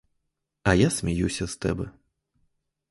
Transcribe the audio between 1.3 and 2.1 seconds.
з тебе.